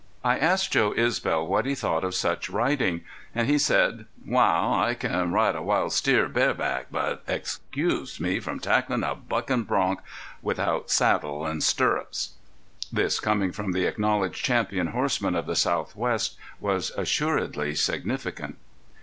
I 0.23 0.39
asked 0.39 0.71
Joe 0.71 0.95
Isbel 0.97 1.45
what 1.45 1.67
he 1.67 1.75
thought 1.75 2.03
of 2.03 2.15
such 2.15 2.49
riding. 2.49 3.01
And 3.35 3.47
he 3.47 3.59
said: 3.59 4.07
"Wal, 4.25 4.73
I 4.81 4.95
can 4.95 5.31
ride 5.31 5.55
a 5.55 5.61
wild 5.61 5.93
steer 5.93 6.27
bare 6.27 6.55
back, 6.55 6.87
but 6.89 7.21
excoose 7.27 8.19
me 8.19 8.39
from 8.39 8.59
tacklin' 8.59 9.03
a 9.03 9.13
buckin' 9.13 9.61
bronch 9.63 9.99
without 10.41 10.89
saddle 10.89 11.45
an' 11.47 11.61
stirrups." 11.61 12.31
This 12.91 13.19
coming 13.19 13.51
from 13.51 13.73
the 13.73 13.85
acknowledged 13.85 14.43
champion 14.43 14.87
horseman 14.87 15.35
of 15.35 15.45
the 15.45 15.55
southwest 15.55 16.35
was 16.59 16.89
assuredly 16.97 17.75
significant. 17.75 18.57